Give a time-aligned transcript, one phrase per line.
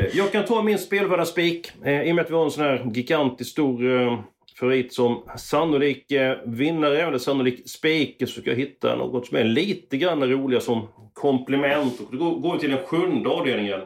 [0.00, 1.72] Eh, jag kan ta min spelvärda spik.
[1.84, 4.20] Eh, I och med att vi har en sån här gigantiskt stor eh,
[4.58, 6.12] favorit som sannolik
[6.46, 10.88] vinnare eller sannolik spik så ska jag hitta något som är lite grann roligare som
[11.12, 12.00] komplement.
[12.00, 13.80] Och då går vi till den sjunde avdelningen.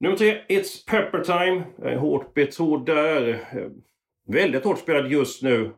[0.00, 1.62] Nummer tre, It's Pepper Time.
[1.78, 3.38] Jag är hårt betrodd där.
[4.28, 5.72] Väldigt hårt spelad just nu.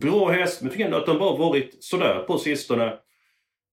[0.00, 2.98] Bra häst, men jag tycker ändå att den bara varit sådär på sistone.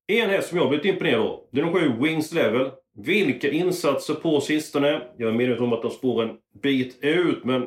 [0.08, 2.72] En häst som jag blivit imponerad av, det är nummer sju, Wings Level.
[2.98, 5.02] Vilka insatser på sistone.
[5.18, 7.64] Jag är medveten om att de spår en bit ut, men...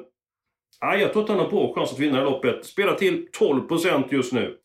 [0.80, 2.66] Ja, jag tror att han har bra chans att vinna loppet.
[2.66, 4.56] Spelar till 12% just nu.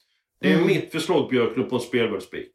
[0.44, 0.68] Det är mm.
[0.68, 2.52] mitt förslag Björklund på en spelvärldsspik.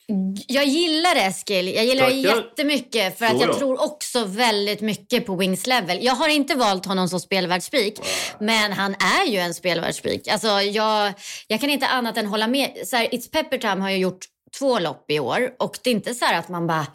[0.47, 1.75] Jag gillar det Eskil.
[1.75, 2.17] Jag gillar Tackar.
[2.17, 5.99] det jättemycket för att jag, tror också väldigt mycket på Wings Level.
[6.01, 8.01] Jag har inte valt honom som spelvärldsspik,
[8.41, 10.29] men han är ju en spelvärldsspik.
[10.29, 11.13] Alltså, jag,
[11.47, 12.71] jag kan inte annat än hålla med.
[12.85, 14.25] Så här, It's Pepper Time har ju gjort
[14.59, 16.87] två lopp i år och det är inte så att man bara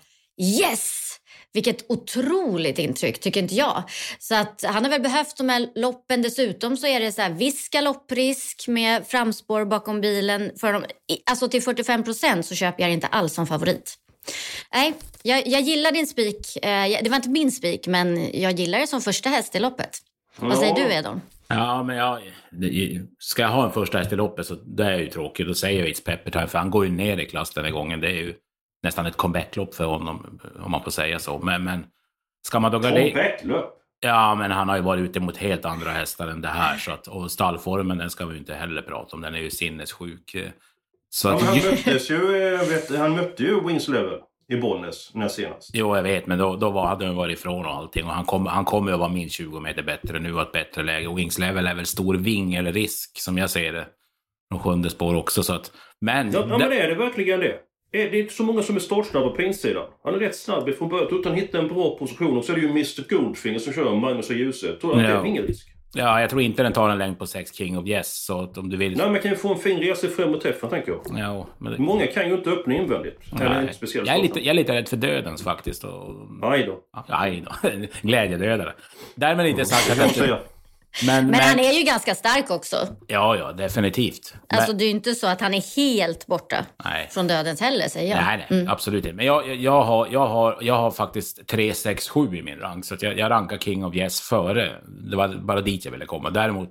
[0.41, 1.19] yes!
[1.53, 3.83] Vilket otroligt intryck, tycker inte jag.
[4.19, 6.21] Så att han har väl behövt de här loppen.
[6.21, 10.51] Dessutom så är det så här viss galopprisk med framspår bakom bilen.
[10.59, 10.83] För dem.
[11.29, 13.95] Alltså till 45 procent så köper jag inte alls som favorit.
[14.73, 14.93] Nej,
[15.23, 16.65] jag, jag gillar din spik.
[16.65, 19.97] Eh, det var inte min spik, men jag gillar det som första häst i loppet.
[20.41, 20.47] Ja.
[20.47, 21.21] Vad säger du, Edon?
[21.47, 22.19] Ja, men jag,
[23.19, 25.47] ska jag ha en första häst i loppet så det är ju tråkigt.
[25.47, 27.71] Då säger jag It's Pepper Time, för han går ju ner i klass den här
[27.71, 28.01] gången.
[28.01, 28.33] Det är ju
[28.83, 31.39] nästan ett comebacklopp för honom, om man får säga så.
[31.39, 31.85] Men, men
[32.47, 33.79] ska man då Comebacklopp?
[33.99, 36.77] Ja, men han har ju varit ute mot helt andra hästar än det här.
[36.77, 39.21] Så att, och stallformen, den ska vi inte heller prata om.
[39.21, 40.35] Den är ju sinnessjuk.
[41.09, 42.17] Så ja, att, han, möttes ju,
[42.57, 45.69] vet, han mötte ju Wings Level i Bollnäs när senast.
[45.73, 48.05] Jo, jag vet, men då, då var, hade han varit ifrån och allting.
[48.05, 50.83] Och han, kom, han kommer att vara minst 20 meter bättre nu och ett bättre
[50.83, 51.15] läge.
[51.15, 53.85] Wings Level är väl stor vingelrisk, som jag ser det.
[54.55, 55.71] Och sjunde spår också, så att...
[56.01, 56.31] Men...
[56.31, 57.59] Ja, ja men är det verkligen det?
[57.93, 59.85] Det är inte så många som är startsnabba på insidan.
[60.03, 61.21] Han är rätt snabb ifrån början.
[61.25, 62.37] Han hittar en bra position.
[62.37, 64.73] Och så är det ju Mr Goldfinger som kör Magnus och Djuse.
[64.81, 65.07] Tror att ja.
[65.07, 65.67] det är ingen risk?
[65.95, 68.25] Ja, jag tror inte den tar en längd på 6 King of Yes.
[68.25, 68.97] Så att om du vill...
[68.97, 71.19] Nej, men kan ju få en fin resa fram och träffa, tänker jag.
[71.19, 71.77] Ja, det...
[71.77, 73.19] Många kan ju inte öppna invändigt.
[73.31, 73.69] Nej.
[73.93, 75.83] Jag, är lite, jag är lite rädd för dödens faktiskt.
[75.83, 76.15] Och...
[76.41, 76.79] Aj då.
[77.07, 77.69] Aj då.
[78.01, 78.73] Glädjedödare.
[79.15, 80.17] Därmed inte sagt att...
[80.17, 80.39] Jag,
[81.05, 82.87] men, men, han är ju ganska stark också.
[83.07, 84.33] Ja, ja, definitivt.
[84.49, 87.09] Alltså men, det är ju inte så att han är helt borta nej.
[87.11, 88.23] från dödens heller, säger jag.
[88.23, 88.71] Nej, nej mm.
[88.71, 89.15] absolut inte.
[89.15, 92.85] Men jag, jag, har, jag, har, jag har faktiskt 3, 6, 7 i min rank.
[92.85, 94.71] Så jag, jag rankar King of Yes före.
[95.09, 96.29] Det var bara dit jag ville komma.
[96.29, 96.69] Däremot,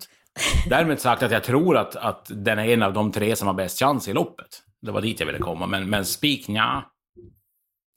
[0.68, 3.54] däremot sagt att jag tror att, att den är en av de tre som har
[3.54, 4.62] bäst chans i loppet.
[4.82, 5.66] Det var dit jag ville komma.
[5.66, 6.82] Men, men spik, ja.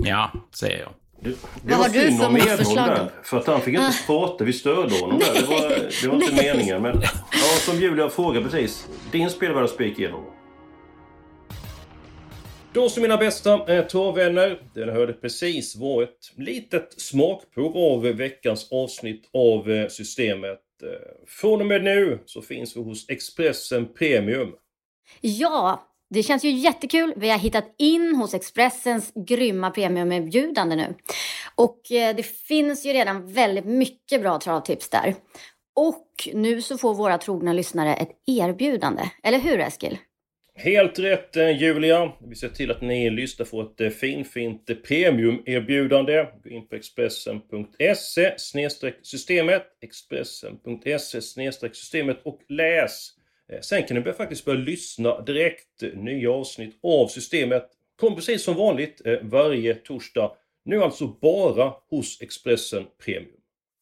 [0.03, 0.91] Ja, säger jag.
[1.25, 3.07] Det, det Vad har du för motförslag?
[3.23, 4.05] För att han fick inte ah.
[4.05, 5.33] prata, vi störde honom där.
[5.33, 5.69] Det var,
[6.01, 6.81] det var inte meningen.
[6.81, 8.87] Men ja, som Julia frågade precis.
[9.11, 10.25] Din spelvärda spik igenom.
[12.73, 14.61] Då så mina bästa eh, torvvänner.
[14.73, 20.59] Den hörde precis var ett litet smakprov av veckans avsnitt av eh, Systemet.
[20.83, 20.89] Eh,
[21.27, 24.51] från och med nu så finns vi hos Expressen Premium.
[25.21, 27.13] Ja, det känns ju jättekul.
[27.15, 30.95] Vi har hittat in hos Expressens grymma premiumerbjudande nu.
[31.55, 35.15] Och eh, det finns ju redan väldigt mycket bra travtips där.
[35.75, 39.03] Och nu så får våra trogna lyssnare ett erbjudande.
[39.23, 39.97] Eller hur Eskil?
[40.57, 42.11] Helt rätt eh, Julia!
[42.29, 46.25] Vi ser till att ni lyssnar får ett eh, finfint premiumerbjudande.
[46.43, 48.33] Gå in på Expressen.se
[49.01, 51.21] systemet Expressen.se
[51.73, 53.09] systemet och läs
[53.51, 55.83] Eh, sen kan ni faktiskt börja lyssna direkt.
[55.83, 57.69] Eh, nya avsnitt av systemet
[57.99, 60.31] kommer precis som vanligt eh, varje torsdag.
[60.65, 63.44] Nu alltså bara hos Expressen Premium.